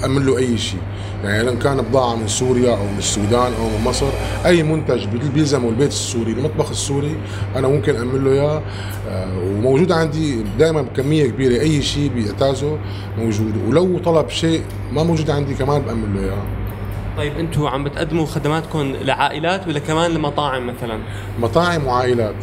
امن 0.05 0.25
له 0.25 0.37
أي 0.37 0.57
شيء. 0.57 0.79
يعني 1.23 1.43
لأن 1.43 1.59
كان 1.59 1.81
بضاعة 1.81 2.15
من 2.15 2.27
سوريا 2.27 2.71
أو 2.71 2.83
من 2.83 2.97
السودان 2.97 3.53
أو 3.53 3.69
من 3.77 3.83
مصر 3.85 4.05
أي 4.45 4.63
منتج 4.63 5.05
بي- 5.05 5.29
بيلزمه 5.29 5.69
البيت 5.69 5.89
السوري 5.89 6.31
المطبخ 6.31 6.69
السوري 6.69 7.15
أنا 7.55 7.67
ممكن 7.67 7.95
امن 7.95 8.23
له 8.23 8.31
إياه. 8.31 8.61
آه، 9.09 9.37
وموجود 9.43 9.91
عندي 9.91 10.43
دائما 10.59 10.81
بكمية 10.81 11.25
كبيرة 11.25 11.61
أي 11.61 11.81
شيء 11.81 12.09
بيحتاجه 12.09 12.77
موجود. 13.17 13.53
ولو 13.67 13.97
طلب 13.99 14.29
شيء 14.29 14.61
ما 14.93 15.03
موجود 15.03 15.29
عندي 15.29 15.53
كمان 15.53 15.81
بامن 15.81 16.15
له 16.15 16.21
إياه. 16.21 16.43
طيب 17.17 17.37
أنتم 17.37 17.67
عم 17.67 17.83
بتقدموا 17.83 18.25
خدماتكم 18.25 18.93
لعائلات 19.01 19.67
ولا 19.67 19.79
كمان 19.79 20.11
لمطاعم 20.11 20.67
مثلا؟ 20.67 20.99
مطاعم 21.39 21.85
وعائلات. 21.87 22.35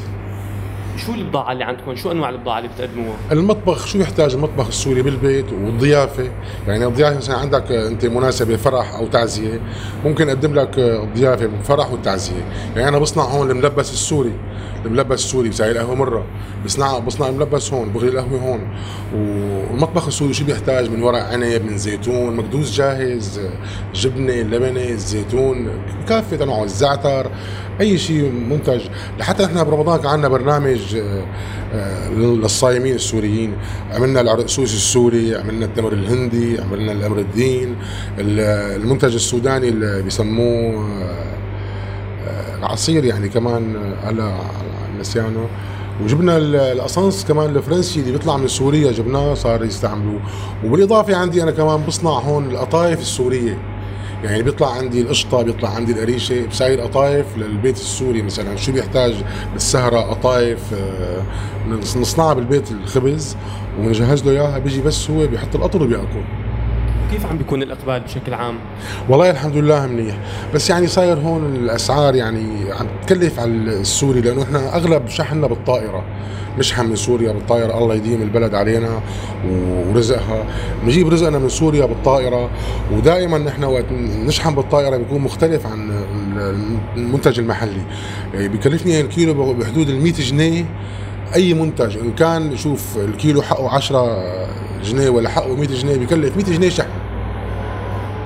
شو 0.96 1.14
البضاعة 1.14 1.52
اللي 1.52 1.64
عندكم؟ 1.64 1.96
شو 1.96 2.12
أنواع 2.12 2.28
البضاعة 2.28 2.58
اللي 2.58 2.68
بتقدموها؟ 2.68 3.16
المطبخ 3.32 3.86
شو 3.86 3.98
يحتاج 3.98 4.34
المطبخ 4.34 4.66
السوري 4.66 5.02
بالبيت 5.02 5.52
والضيافة 5.52 6.30
يعني 6.68 6.86
الضيافة 6.86 7.16
مثلا 7.16 7.36
عندك 7.36 7.72
أنت 7.72 8.06
مناسبة 8.06 8.56
فرح 8.56 8.94
أو 8.94 9.06
تعزية 9.06 9.60
ممكن 10.04 10.28
أقدم 10.28 10.54
لك 10.54 10.78
الضيافة 10.78 11.46
بالفرح 11.46 11.92
والتعزية 11.92 12.44
يعني 12.76 12.88
أنا 12.88 12.98
بصنع 12.98 13.24
هون 13.24 13.50
الملبس 13.50 13.92
السوري 13.92 14.32
الملبس 14.86 15.24
السوري 15.24 15.48
بساوي 15.48 15.70
القهوة 15.70 15.94
مرة 15.94 16.24
بصنع 16.64 16.98
بصنع 16.98 17.28
الملبس 17.28 17.72
هون 17.72 17.88
بغلي 17.88 18.08
القهوة 18.08 18.40
هون. 18.40 18.60
والمطبخ 19.14 20.06
السوري 20.06 20.32
شو 20.34 20.44
بيحتاج؟ 20.44 20.90
من 20.90 21.02
ورق 21.02 21.22
عنب 21.24 21.62
من 21.64 21.78
زيتون 21.78 22.36
مكدوس 22.36 22.72
جاهز 22.76 23.40
جبنة 23.94 24.32
لبنة 24.34 24.80
الزيتون 24.88 25.68
كافه 26.08 26.44
انواع 26.44 26.62
الزعتر 26.62 27.30
أي 27.80 27.98
شيء 27.98 28.30
منتج. 28.30 28.80
لحتى 29.18 29.42
نحن 29.44 29.64
برمضان 29.64 29.98
كان 30.00 30.06
عندنا 30.10 30.28
برنامج 30.28 30.96
آه، 30.96 31.24
آه، 31.74 32.08
للصايمين 32.10 32.94
السوريين. 32.94 33.52
عملنا 33.92 34.20
العرقسوس 34.20 34.74
السوري 34.74 35.36
عملنا 35.36 35.66
التمر 35.66 35.92
الهندي 35.92 36.60
عملنا 36.60 36.92
الأمر 36.92 37.18
الدين. 37.18 37.76
ال- 38.18 38.40
المنتج 38.82 39.14
السوداني 39.14 39.68
اللي 39.68 40.02
بيسموه 40.02 40.86
آه، 41.02 41.26
العصير 42.58 43.04
يعني 43.04 43.28
كمان 43.28 43.76
آه، 43.76 44.06
على 44.06 44.22
على 44.22 45.00
نسيانه 45.00 45.46
وجبنا 46.04 46.36
ال- 46.36 46.56
الاسانس 46.56 47.24
كمان 47.24 47.56
الفرنسي 47.56 48.00
اللي 48.00 48.12
بيطلع 48.12 48.36
من 48.36 48.48
سوريا 48.48 48.92
جبناه 48.92 49.34
صار 49.34 49.64
يستعملوه. 49.64 50.20
وبالإضافة 50.64 51.16
عندي 51.16 51.42
أنا 51.42 51.50
كمان 51.50 51.82
بصنع 51.82 52.10
هون 52.10 52.50
القطايف 52.50 53.00
السورية. 53.00 53.58
يعني 54.24 54.42
بيطلع 54.42 54.70
عندي 54.72 55.00
القشطة 55.00 55.42
بيطلع 55.42 55.68
عندي 55.68 55.92
القريشة 55.92 56.46
بساوي 56.46 56.80
قطايف 56.80 57.26
للبيت 57.36 57.76
السوري 57.76 58.22
مثلا. 58.22 58.56
شو 58.56 58.72
بيحتاج 58.72 59.14
بالسهرة؟ 59.52 60.00
قطايف 60.00 60.58
آه، 60.74 61.22
نص- 61.68 61.96
نصنعها 61.96 62.34
بالبيت 62.34 62.72
الخبز. 62.72 63.36
ونجهز 63.80 64.24
له 64.24 64.30
إياها 64.30 64.58
بيجي 64.58 64.80
بس 64.82 65.10
هو 65.10 65.26
بيحط 65.26 65.54
القطر 65.56 65.82
وبيأكل. 65.82 66.22
كيف 67.10 67.26
عم 67.26 67.38
بيكون 67.38 67.62
الإقبال 67.62 68.00
بشكل 68.00 68.34
عام؟ 68.34 68.54
والله 69.08 69.30
الحمد 69.30 69.56
لله 69.56 69.86
منيح. 69.86 70.16
بس 70.54 70.70
يعني 70.70 70.86
صاير 70.86 71.18
هون 71.18 71.56
الأسعار 71.56 72.14
يعني 72.14 72.72
عم 72.72 72.86
تكلف 73.06 73.40
على 73.40 73.50
السوري 73.50 74.20
لأنه 74.20 74.42
إحنا 74.42 74.76
أغلب 74.76 75.08
شحننا 75.08 75.46
بالطائرة. 75.46 76.04
نشحن 76.58 76.86
من 76.86 76.96
سوريا 76.96 77.32
بالطائرة 77.32 77.78
الله 77.78 77.94
يديم 77.94 78.22
البلد 78.22 78.54
علينا 78.54 79.00
ورزقها. 79.48 80.44
نجيب 80.86 81.08
رزقنا 81.08 81.38
من 81.38 81.48
سوريا 81.48 81.86
بالطائرة 81.86 82.50
ودائما 82.92 83.38
نحن 83.38 83.64
وقت 83.64 83.84
نشحن 84.26 84.54
بالطائرة 84.54 84.96
بيكون 84.96 85.20
مختلف 85.20 85.66
عن 85.66 85.90
ال- 85.90 86.78
المنتج 86.96 87.38
المحلي. 87.38 87.82
يعني 88.34 88.48
بكلفني 88.48 89.00
الكيلو 89.00 89.52
بحدود 89.54 89.88
ال 89.88 90.00
100 90.00 90.12
جنيه 90.12 90.64
أي 91.34 91.54
منتج. 91.54 91.96
إن 91.98 92.12
كان 92.12 92.56
شوف 92.56 92.96
الكيلو 92.96 93.42
حقه 93.42 93.68
10 93.70 94.18
جنيه 94.84 95.08
ولا 95.08 95.28
حقه 95.28 95.54
100 95.56 95.68
جنيه 95.68 95.96
بكلف 95.96 96.36
100 96.36 96.44
جنيه 96.46 96.68
شحن. 96.68 96.88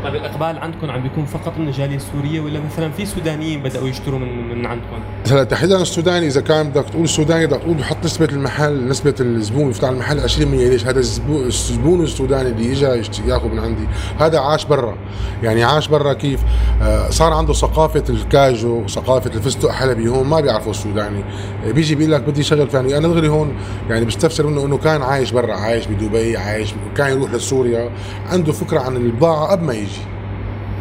طيب 0.04 0.14
الإقبال 0.14 0.58
عندكم 0.58 0.90
عم 0.90 1.02
بيكون 1.02 1.24
فقط 1.24 1.58
من 1.58 1.68
الجالية 1.68 1.96
السورية 1.96 2.40
ولا 2.40 2.60
مثلا 2.60 2.90
في 2.90 3.06
سودانيين 3.06 3.62
بدأوا 3.62 3.88
يشتروا 3.88 4.18
من 4.18 4.58
من 4.58 4.66
عندكم؟ 4.66 4.98
هلا 5.30 5.44
تحديدا 5.44 5.82
السوداني 5.82 6.26
إذا 6.26 6.40
كان 6.40 6.70
بدك 6.70 6.84
تقول 6.84 7.08
سوداني 7.08 7.46
بدك 7.46 7.60
تقول 7.60 7.74
بحط 7.74 7.96
نسبة 8.04 8.28
المحل 8.32 8.88
نسبة 8.88 9.14
الزبون 9.20 9.66
بيفتح 9.66 9.88
المحل 9.88 10.28
20% 10.28 10.38
ليش؟ 10.38 10.86
هذا 10.86 11.00
الزبون 11.00 12.02
السوداني 12.02 12.48
اللي 12.48 12.72
اجى 12.72 13.02
يأخذ 13.26 13.48
من 13.48 13.58
عندي. 13.58 13.88
هذا 14.18 14.38
عاش 14.38 14.64
برا. 14.64 14.96
يعني 15.42 15.64
عاش 15.64 15.88
برا 15.88 16.12
كيف؟ 16.12 16.40
آه 16.82 17.10
صار 17.10 17.32
عنده 17.32 17.52
ثقافة 17.52 18.04
الكاجو 18.08 18.86
ثقافة 18.86 19.30
الفستق 19.34 19.70
حلبي. 19.70 20.08
هون 20.08 20.26
ما 20.26 20.40
بيعرفوا 20.40 20.70
السوداني. 20.70 21.24
آه، 21.66 21.70
بيجي 21.70 21.94
بيقول 21.94 22.12
لك 22.12 22.20
بدي 22.20 22.42
شغل 22.42 22.68
فلاني. 22.68 22.96
أنا 22.96 23.08
دغري 23.08 23.28
هون 23.28 23.52
يعني 23.90 24.04
بستفسر 24.04 24.46
منه 24.46 24.64
إنه 24.64 24.78
كان 24.78 25.02
عايش 25.02 25.32
برا. 25.32 25.54
عايش 25.54 25.86
بدبي 25.86 26.36
عايش 26.36 26.74
كان 26.96 27.10
يروح 27.10 27.32
لسوريا. 27.32 27.90
عنده 28.30 28.52
فكرة 28.52 28.80
عن 28.80 28.96
البضاعه 28.96 29.46
قبل 29.50 29.64
ما 29.64 29.74
يجي. 29.74 29.89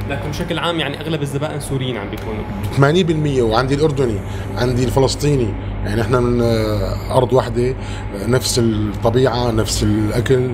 لكن 0.10 0.30
بشكل 0.30 0.60
عام 0.60 0.80
يعني 0.80 1.02
أغلب 1.02 1.22
الزبائن 1.22 1.60
سوريين 1.60 1.98
عم 1.98 2.10
بيكونوا. 2.10 2.44
80% 2.78 3.42
وعندي 3.42 3.76
الأردني 3.76 4.20
عندي 4.58 4.84
الفلسطيني. 4.84 5.54
يعني 5.86 6.02
إحنا 6.02 6.20
من 6.20 6.42
آه، 6.42 7.18
أرض 7.18 7.34
واحدة 7.34 7.70
آه، 7.70 8.28
نفس 8.28 8.60
الطبيعة 8.60 9.52
نفس 9.52 9.84
الأكل 9.84 10.52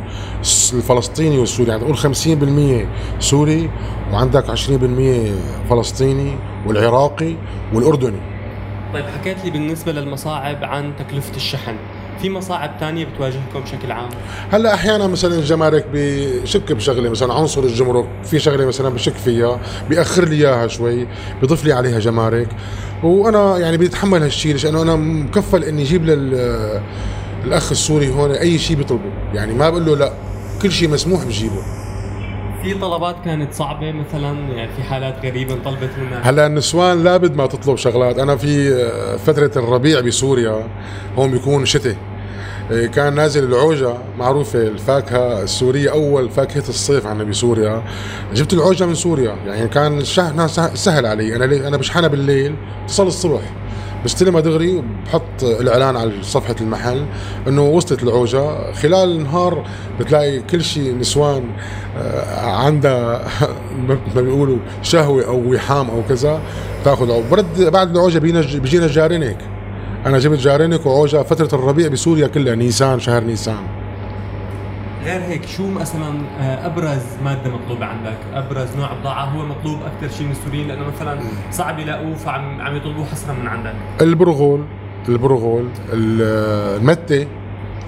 الفلسطيني 0.74 1.38
والسوري. 1.38 1.70
يعني 1.70 1.82
تقول 1.82 1.98
50% 1.98 2.88
سوري 3.20 3.70
وعندك 4.14 4.50
20% 4.50 5.32
فلسطيني 5.70 6.36
والعراقي 6.68 7.36
والأردني. 7.74 8.20
طيب 8.94 9.06
حكيت 9.06 9.46
لي 9.46 9.52
بالنسبة 9.52 9.92
للمصاعب 9.92 10.64
عن 10.64 10.94
تكلفة 11.00 11.36
الشحن. 11.36 11.76
في 12.22 12.30
مصاعب 12.30 12.72
تانية 12.80 13.06
بتواجهكم 13.06 13.60
بشكل 13.64 13.92
عام؟ 13.92 14.10
هلا 14.52 14.74
أحيانا 14.74 15.08
مثلا 15.08 15.36
الجمارك 15.36 15.86
بشك 15.94 16.72
بشغلة 16.72 17.10
مثلا 17.10 17.34
عنصر 17.34 17.64
الجمرك 17.64 18.06
في 18.24 18.40
شغلة 18.40 18.66
مثلا 18.66 18.90
بشك 18.90 19.14
فيها 19.14 19.60
بيأخر 19.90 20.26
لي 20.26 20.36
إياها 20.36 20.68
شوي 20.68 21.08
بيضيف 21.42 21.66
لي 21.66 21.74
عليها 21.74 22.00
جمارك. 22.00 22.48
وأنا 23.04 23.58
يعني 23.58 23.78
بيتحمل 23.78 24.24
هالشيء 24.24 24.56
لأنه 24.56 24.82
أنا 24.82 24.96
مكفل 24.96 25.64
إني 25.64 25.82
أجيب 25.82 26.06
لل 26.06 26.82
الأخ 27.46 27.72
السوري 27.72 28.10
هون 28.10 28.32
أي 28.32 28.60
شيء 28.60 28.78
بيطلبه. 28.78 29.12
يعني 29.34 29.54
ما 29.54 29.70
بقول 29.70 29.86
له 29.86 29.96
لا 29.96 30.14
كل 30.62 30.72
شيء 30.72 30.90
مسموح 30.90 31.24
بجيبه. 31.24 31.85
في 32.66 32.74
طلبات 32.74 33.16
كانت 33.26 33.54
صعبة 33.54 33.92
مثلا؟ 33.92 34.32
يعني 34.56 34.70
في 34.76 34.84
حالات 34.84 35.26
غريبة 35.26 35.54
انطلبت 35.54 35.90
منها؟ 36.02 36.22
هلا 36.30 36.48
النسوان 36.48 37.04
لابد 37.04 37.36
ما 37.36 37.46
تطلب 37.46 37.76
شغلات. 37.78 38.20
أنا 38.20 38.36
في 38.36 38.74
آه، 38.74 39.18
فترة 39.18 39.52
الربيع 39.56 40.00
بسوريا 40.02 40.68
هون 41.18 41.32
بيكون 41.32 41.66
شتاء 41.66 41.96
آه، 42.72 42.86
كان 42.86 43.16
نازل 43.16 43.44
العوجة 43.44 43.94
معروفة 44.20 44.60
الفاكهة 44.62 45.44
السورية 45.44 45.92
أول 45.92 46.30
فاكهة 46.30 46.70
الصيف 46.70 47.08
عندنا 47.08 47.30
بسوريا. 47.30 47.84
جبت 48.34 48.54
العوجة 48.54 48.86
من 48.86 48.96
سوريا. 48.96 49.36
يعني 49.48 49.68
كان 49.68 49.98
الشحن 49.98 50.48
سه- 50.48 50.76
سهل 50.76 51.06
علي. 51.06 51.36
أنا 51.36 51.46
أنا 51.68 51.78
بشحنها 51.78 52.08
بالليل 52.08 52.56
اتصل 52.86 53.08
الصبح. 53.08 53.42
بستلمها 54.06 54.42
دغري 54.42 54.84
بحط 55.06 55.44
الإعلان 55.44 55.96
على 55.96 56.12
صفحة 56.22 56.56
المحل 56.62 57.06
إنه 57.48 57.62
وصلت 57.62 58.04
العوجة. 58.04 58.72
خلال 58.72 59.12
النهار 59.12 59.68
بتلاقي 60.00 60.40
كل 60.40 60.64
شيء 60.64 60.96
نسوان 60.98 61.44
آه، 61.98 62.50
عندها 62.52 63.28
ما 64.16 64.22
بيقولوا 64.22 64.58
شهوة 64.82 65.26
أو 65.28 65.54
وحام 65.54 65.90
أو 65.90 66.04
كذا 66.10 66.42
تاخذ 66.86 67.12
عوجة. 67.12 67.30
برد 67.30 67.62
بعد 67.62 67.92
العوجة 67.92 68.20
بيجينا 68.20 68.88
جارينك. 68.88 69.38
أنا 70.06 70.20
جبت 70.20 70.40
جارينك 70.40 70.86
وعوجة 70.86 71.24
فترة 71.24 71.60
الربيع 71.60 71.88
بسوريا 71.88 72.28
كلها 72.28 72.56
نيسان 72.56 73.00
شهر 73.00 73.24
نيسان. 73.24 73.75
غير 75.06 75.22
هيك 75.22 75.46
شو 75.46 75.68
مثلا 75.68 76.22
آه، 76.40 76.66
أبرز 76.66 77.02
مادة 77.24 77.50
مطلوبة 77.52 77.86
عندك؟ 77.86 78.18
أبرز 78.34 78.76
نوع 78.78 78.94
بضاعة 78.94 79.26
هو 79.26 79.46
مطلوب 79.46 79.80
أكثر 79.82 80.16
شيء 80.18 80.26
من 80.26 80.32
السوريين 80.32 80.68
لأنه 80.68 80.84
مثلا 80.96 81.20
صعب 81.52 81.80
يلاقوه 81.80 82.16
فعم 82.16 82.62
عم 82.62 82.76
يطلبوه 82.76 83.06
حصرا 83.06 83.34
من 83.34 83.48
عندك. 83.48 83.74
البرغول 84.02 84.64
البرغول 85.10 85.68
ال- 85.94 86.78
المتة 86.82 87.28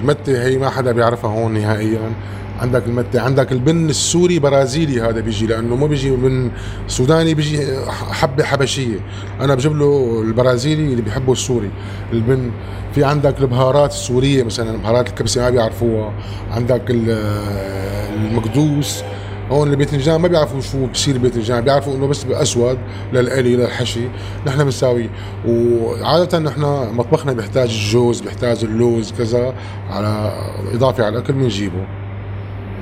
المتة 0.01 0.43
هي 0.43 0.57
ما 0.57 0.69
حدا 0.69 0.91
بيعرفها 0.91 1.31
هون 1.31 1.53
نهائيا 1.53 2.12
عندك 2.60 2.84
المتة 2.88 3.22
عندك 3.22 3.52
البن 3.52 3.90
السوري 3.90 4.40
برازيلي 4.40 5.02
هذا 5.02 5.20
بيجي 5.20 5.48
لأنه 5.48 5.76
ما 5.76 5.88
بيجي 5.88 6.12
من 6.12 6.52
سوداني 6.88 7.34
بيجي 7.34 7.60
حبة 7.90 8.44
حبشية. 8.44 9.00
أنا 9.42 9.56
بجيب 9.56 9.78
له 9.78 10.22
البرازيلي 10.28 10.84
اللي 10.84 11.02
بيحبه 11.02 11.32
السوري 11.34 11.70
البن. 12.14 12.52
في 12.96 13.04
عندك 13.04 13.40
البهارات 13.40 13.92
السورية 13.92 14.44
مثلا 14.44 14.78
بهارات 14.78 15.10
الكبسة 15.10 15.42
ما 15.42 15.50
بيعرفوها. 15.50 16.14
عندك 16.52 16.82
ال- 16.90 17.10
المقدوس 18.16 19.04
هون 19.52 19.72
الباذنجان 19.72 20.22
ما 20.22 20.28
بيعرفوا 20.28 20.62
شو 20.62 20.86
بصير 20.86 21.18
باذنجان 21.18 21.62
بيعرفوا 21.62 21.96
إنه 21.96 22.08
بس 22.08 22.26
اسود 22.26 22.78
للقلي 23.14 23.56
للحشي. 23.56 24.08
نحن 24.48 24.64
بنساويه 24.64 25.10
وعادة 25.48 26.40
نحن 26.40 26.62
مطبخنا 26.94 27.34
بيحتاج 27.34 27.70
الجوز 27.70 28.22
بيحتاج 28.22 28.64
اللوز 28.64 29.12
كذا 29.18 29.54
على 29.90 30.32
إضافة 30.74 31.06
على 31.06 31.18
الاكل 31.18 31.34
بنجيبه. 31.34 31.88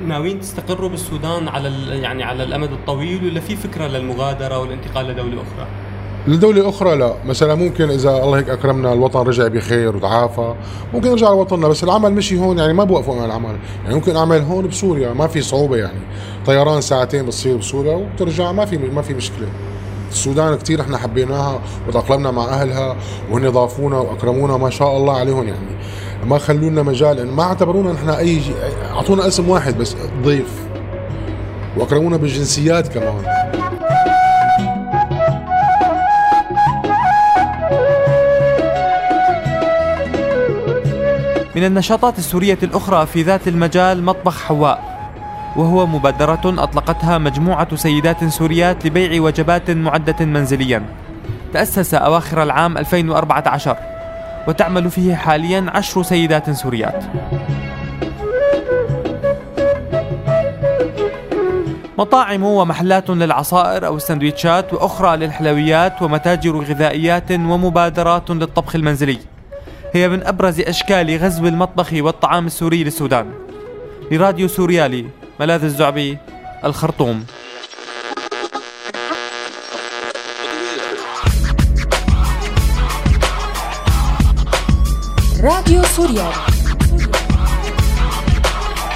ناويين 0.04 0.40
تستقروا 0.40 0.88
بالسودان 0.88 1.48
على 1.48 1.68
يعني 1.88 2.22
على 2.22 2.42
الأمد 2.42 2.72
الطويل 2.72 3.24
ولا 3.24 3.40
في 3.40 3.56
فكرة 3.56 3.86
للمغادرة 3.86 4.58
والانتقال 4.58 5.06
لدولة 5.06 5.42
أخرى؟ 5.42 5.66
لدولة 6.26 6.68
أخرى 6.68 6.96
لا. 6.96 7.14
مثلا 7.26 7.54
ممكن 7.54 7.90
إذا 7.90 8.10
الله 8.10 8.38
هيك 8.38 8.50
أكرمنا 8.50 8.92
الوطن 8.92 9.20
رجع 9.20 9.48
بخير 9.48 9.96
وتعافى 9.96 10.54
ممكن 10.94 11.10
نرجع 11.10 11.28
لوطننا 11.28 11.68
بس 11.68 11.84
العمل 11.84 12.12
مشي 12.12 12.38
هون 12.38 12.58
يعني 12.58 12.72
ما 12.72 12.84
بوقفوا 12.84 13.16
عن 13.16 13.24
العمل. 13.24 13.56
يعني 13.84 13.94
ممكن 13.94 14.16
أعمل 14.16 14.40
هون 14.40 14.68
بسوريا 14.68 15.12
ما 15.12 15.26
في 15.26 15.42
صعوبة 15.42 15.76
يعني. 15.76 16.00
طيران 16.46 16.80
ساعتين 16.80 17.26
بتصير 17.26 17.56
بسوريا 17.56 17.94
وبترجع 17.94 18.52
ما 18.52 18.64
في 18.64 18.78
ما 18.78 19.02
في 19.02 19.14
مشكلة. 19.14 19.48
السودان 20.10 20.54
كثير 20.54 20.80
إحنا 20.80 20.98
حبيناها 20.98 21.60
وتأقلمنا 21.88 22.30
مع 22.30 22.44
أهلها 22.44 22.96
وهن 23.30 23.48
ضافونا 23.50 23.98
وأكرمونا 23.98 24.56
ما 24.56 24.70
شاء 24.70 24.96
الله 24.96 25.16
عليهم 25.16 25.48
يعني. 25.48 25.76
ما 26.24 26.38
خلونا 26.38 26.82
مجال 26.82 27.18
إن 27.18 27.26
ما 27.26 27.42
اعتبرونا 27.42 27.92
نحن 27.92 28.08
أي 28.08 28.40
شيء 28.40 28.56
أعطونا 28.94 29.26
اسم 29.26 29.48
واحد 29.48 29.78
بس 29.78 29.96
ضيف. 30.22 30.66
وأكرمونا 31.76 32.16
بالجنسيات 32.16 32.88
كمان. 32.88 33.22
من 41.56 41.64
النشاطات 41.64 42.18
السورية 42.18 42.58
الأخرى 42.62 43.06
في 43.06 43.22
ذات 43.22 43.48
المجال 43.48 44.04
مطبخ 44.04 44.42
حواء 44.42 44.96
وهو 45.56 45.86
مبادرة 45.86 46.40
أطلقتها 46.44 47.18
مجموعة 47.18 47.76
سيدات 47.76 48.24
سوريات 48.24 48.86
لبيع 48.86 49.22
وجبات 49.22 49.70
معدة 49.70 50.24
منزليا. 50.24 50.82
تأسس 51.52 51.94
أواخر 51.94 52.42
العام 52.42 52.78
2014 52.78 53.76
وتعمل 54.48 54.90
فيه 54.90 55.14
حاليا 55.14 55.66
عشر 55.68 56.02
سيدات 56.02 56.50
سوريات. 56.50 57.04
مطاعم 61.98 62.42
ومحلات 62.42 63.10
للعصائر 63.10 63.86
أو 63.86 63.96
السندويتشات 63.96 64.72
وأخرى 64.72 65.16
للحلويات 65.16 66.02
ومتاجر 66.02 66.56
غذائيات 66.56 67.30
ومبادرات 67.30 68.30
للطبخ 68.30 68.74
المنزلي. 68.74 69.18
هي 69.92 70.08
من 70.08 70.26
أبرز 70.26 70.60
أشكال 70.60 71.16
غزو 71.16 71.46
المطبخ 71.46 71.92
والطعام 71.92 72.46
السوري 72.46 72.84
للسودان. 72.84 73.26
لراديو 74.10 74.48
سوريالي 74.48 75.06
ملاذ 75.40 75.64
الزعبي 75.64 76.18
الخرطوم. 76.64 77.24
Radio 85.46 85.80
Surya. 85.84 86.28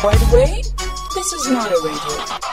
By 0.03 0.17
the 0.17 0.29
way, 0.35 0.63
this 1.15 1.33
is 1.33 1.49
not 1.49 1.71
a 1.71 1.79
radio. 1.85 2.50